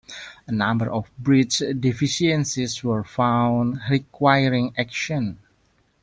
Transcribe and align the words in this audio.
A 0.47 0.51
number 0.51 0.89
of 0.91 1.11
bridge 1.19 1.59
deficiencies 1.79 2.83
were 2.83 3.03
found 3.03 3.79
requiring 3.91 4.73
action. 4.75 5.37